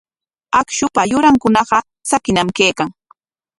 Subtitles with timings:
[0.59, 2.89] Akshupa yurankunaqa tsakiñam kaykan.